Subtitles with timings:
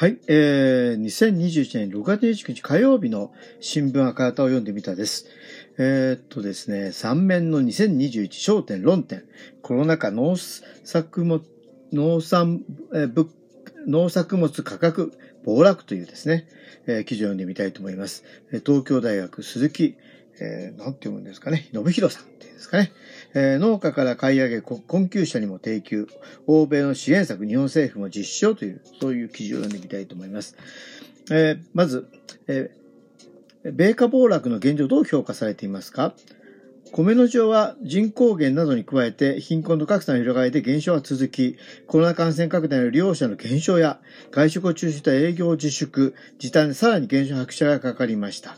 [0.00, 5.26] はい、えー、2021年6月29日火曜日の新聞赤旗を読んでみたです。
[5.76, 9.24] えー、っとですね、3面の2021焦点論点、
[9.60, 11.42] コロナ禍農作物、
[11.92, 12.62] 農産、
[12.94, 13.28] えー、物
[13.88, 16.46] 農作物価格暴落というですね、
[16.86, 18.22] えー、記事を読んでみたいと思います。
[18.64, 19.96] 東京大学鈴木、
[20.40, 22.92] えー、なんて読むんですかね、信弘さんっていうんですかね。
[23.34, 26.06] えー、農家から買い上げ、困窮者にも提供、
[26.46, 30.56] 欧米の支援策、日本政府も実証という、そういう記事を読んでみたいと思います。
[31.30, 32.06] えー、まず、
[32.46, 36.14] えー、米価暴落の現状どう評価されていますか？
[36.90, 44.00] 米の需要は人口減などに加えて貧困と格差の広がりで減少が続き、コロナ感染拡大の利用者の減少や
[44.30, 48.56] 外食を中心した営業自粛、時短でさらに減少拍車がかかりました。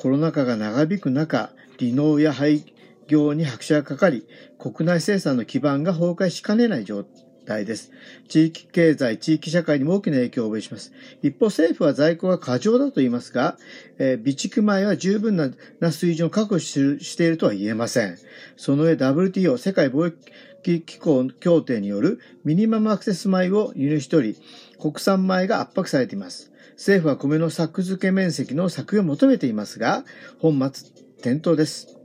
[0.00, 2.64] コロナ禍が長引く中、離農や廃
[3.06, 4.24] 業に拍車がかかり、
[4.58, 7.04] 国内生産の基盤が崩壊しかねない状
[7.44, 7.92] 態です。
[8.26, 10.92] 地域経済、地域社会にも大きな影響を及ぼします。
[11.22, 13.58] 一方、政府は在庫が過剰だと言いますが、
[13.98, 18.16] えー、備蓄米は十分な水準を確保しているとは言えません。
[18.56, 20.14] その上、WTO、世界貿
[20.62, 24.38] 易機構協定によるミニマムアクセス米を輸入しており、
[24.80, 26.49] 国産米が圧迫されています。
[26.80, 30.02] 政府は米の作付け面積の削減を求めていますが、
[30.38, 31.98] 本末転倒です。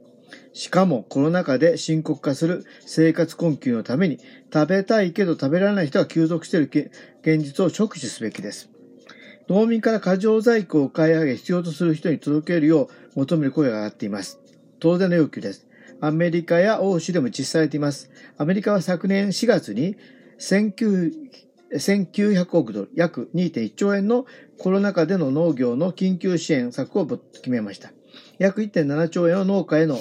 [0.51, 4.19] しかもコロナ禍で深刻化する生活困窮のために
[4.53, 8.69] 食べたいけど食べられない人が急増している現実を直視すべきです。
[9.47, 14.41] 農民から過剰在庫を買い上げ必要とする人に届けるよう求める声が上がっています。
[14.81, 15.65] 当然の要求です。
[16.01, 18.11] アメリカや欧州でも実施されています。
[18.37, 19.95] アメリカは昨年4月に
[21.73, 24.25] 1900億ドル、約2.1兆円の
[24.57, 27.91] コロナ禍での農業の緊急支援策を決めました。
[28.37, 29.99] 約1.7兆円を農家への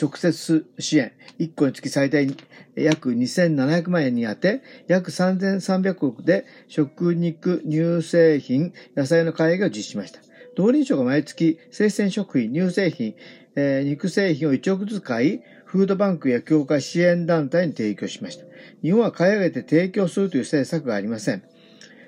[0.00, 2.26] 直接支援、1個につき最大
[2.74, 10.20] 約2700万円に当て、約3300億で食肉、乳製品、野菜の買い上げを実施しました。
[10.56, 13.14] 農林省が毎月生鮮食品、乳製品、
[13.54, 15.40] えー、肉製品を1億ずつ買い、
[15.72, 18.44] フードバンクや協会支援団体に提供しました。
[18.82, 21.42] 日本は買い上げて提供するという政策がありません。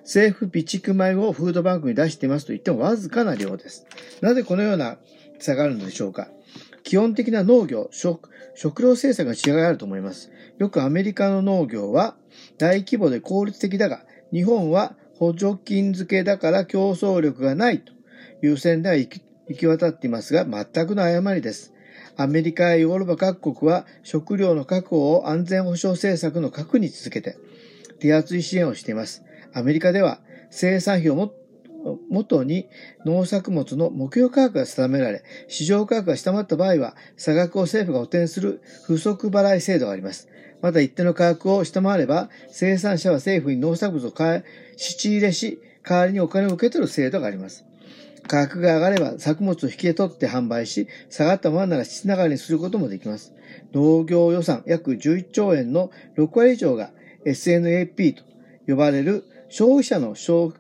[0.03, 3.87] 政府備蓄米をフードバンクに出していますと言ってもわずかな量です。
[4.21, 4.99] なぜこのような
[5.39, 6.29] 差があるのでしょうか
[6.83, 10.31] 基本的な農業、食、食料政策の違いがあると思います。
[10.59, 12.17] よくアメリカの農業は
[12.59, 17.95] 大規模で効率的だが、日本は補助金付けだから競争力がないと
[18.45, 19.23] いう線では行
[19.57, 21.74] き渡っていますが、全くの誤りです。
[22.17, 27.37] アメリカやヨーロッパ各国は食料の確保を安全保障政策の核に続けて
[28.01, 29.23] 手厚い支援をしています。
[29.53, 30.21] アメリカでは
[30.51, 31.33] 生産費をも
[32.09, 32.69] 元に
[33.05, 40.29] 農作物の目標価格が定められ、市場価格が下回った場合は、差額を政府が補填する不足払い制度があります。
[40.63, 44.43] また一定の価格を下回れば、生産者は政府に農作物を買い、
[44.77, 47.67] 仕入れし、代わりにお金を受け取る制度があります。
[48.27, 53.35] 価格が上がれば作物を引き取って販売し、下がったままなら質流れにすることもできます。
[53.73, 56.91] 農業予算約11兆円の6割以上が
[57.27, 58.23] SNAP と
[58.67, 60.55] 呼ばれる消費者の食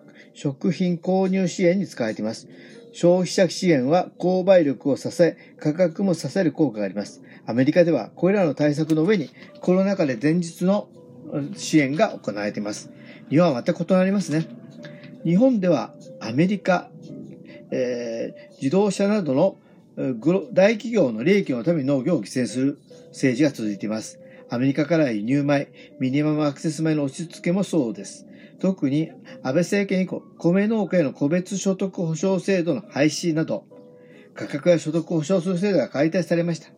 [0.72, 2.48] 品購入支援に使われています。
[2.92, 7.22] 消費者支援は購買力を支え、価格も支える効果があります。
[7.46, 10.88] アメリカではこれらの対策の上にコロナ禍で前日の
[11.56, 12.92] 支援が行われています。
[13.30, 14.46] 日本は全く異なりますね。
[15.24, 16.90] 日本ではアメリカ、
[17.76, 19.58] えー、自動車などの
[20.52, 24.20] 大企業の利益のために農業を規制する政治が続いています。
[24.48, 25.68] アメリカから輸入米、
[25.98, 28.26] ミニマムアクセス米の押し付けもそうです。
[28.60, 29.10] 特に
[29.42, 33.66] 安倍政権以降、米農家への個別所得保障制度の廃止など、
[34.34, 36.68] 価格や所得を保障する制度が解体されました。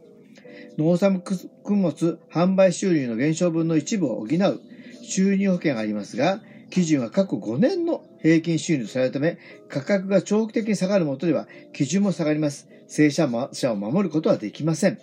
[0.79, 1.23] 農産
[1.65, 4.61] 物販売収入の減少分の一部を補う
[5.03, 6.41] 収入保険がありますが、
[6.71, 9.39] 基準は過去5年の平均収入とされるため、
[9.69, 12.69] 価格が長期的に下がるもとでは基準も下がります。
[12.89, 14.99] 生産者を守ることはできません。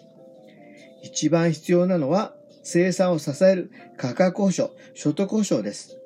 [1.01, 5.98] 一番必要なのは生産を支える価格保障、所得保障です。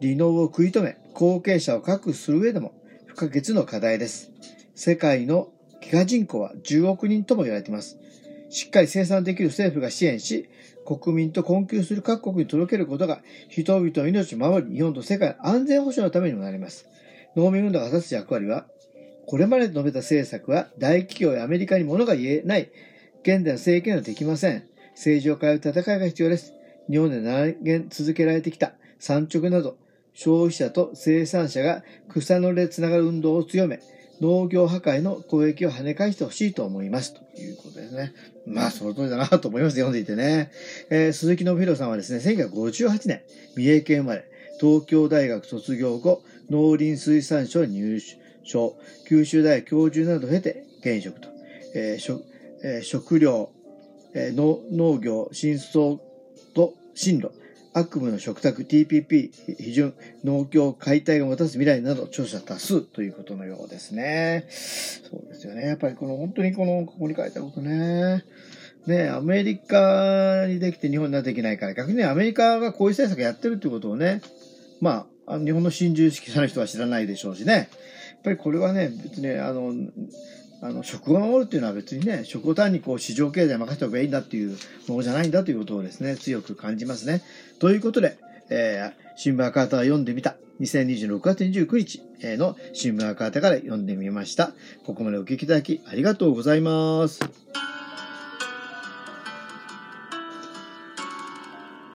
[0.00, 2.72] 離農を食い止め、後継者を確保する上でも
[3.06, 4.32] 不可欠の課題です。
[4.74, 5.48] 世界の
[5.82, 7.98] 飢餓人口は10億人とも言われています。
[8.50, 10.48] しっかり生産できる政府が支援し、
[10.84, 16.86] 国民と困窮する各国に届けることが人々の命を守り、日本と世界の安全保障のためにもなります。
[17.36, 18.66] 農民運動が果たす役割は、
[19.26, 22.70] これまで述べた政策は大企業やアメリカに物が言えない
[23.22, 24.64] 現代の政権はできません。
[24.94, 26.52] 政治を変える戦いが必要です。
[26.90, 29.78] 日本で7年続けられてきた産直など
[30.12, 33.80] 消費者と生産者が草の根でつながる運動を強め、
[34.20, 37.14] 農業破壊の攻撃を跳ね返してほしいと思います。
[37.14, 38.12] ということですね。
[38.46, 39.76] まあ、その通りだなと思います。
[39.76, 40.50] 読んでいてね。
[40.90, 43.22] えー、鈴木信弘さんはですね、1958年、
[43.56, 44.24] 三重県生まれ、
[44.60, 48.00] 東京大学卒業後、農林水産省入
[48.44, 48.76] 省、
[49.08, 51.28] 九州大学教授などを経て現職と、
[51.74, 52.24] えー食
[52.62, 53.50] えー食料、
[54.14, 55.96] えー農農業、真相
[56.54, 57.30] と進路、
[57.74, 64.46] 悪夢の食卓 TPP 批准農協解体がもたす未来など著者多数ということのようですね。
[64.48, 65.66] そうですよね。
[65.66, 68.24] やっぱりこの本当にこの、ここに書いたことね。
[68.86, 74.22] ねアメリカにできて日本になっていけないから、逆に、アメリカがこういう政策やってるってことをね、
[74.80, 77.52] まあ、あの日本の新自由識者の人は知らないでしょうしね。
[77.52, 77.66] やっ
[78.22, 79.72] ぱりこれはね、別に、あの、
[80.60, 84.56] あの、食を守るというのは別にね、食を単にこう市場経済に任せておけばいいんだという
[84.88, 87.22] ものじゃないんだということをですね、強く感じますね。
[87.58, 88.16] ということで、
[88.50, 90.36] えー、新聞赤旗は読んでみた。
[90.60, 92.02] 2026月29日
[92.38, 94.52] の新聞赤旗から読んでみました。
[94.84, 97.20] ここまでお聞きいただきありがとうございます。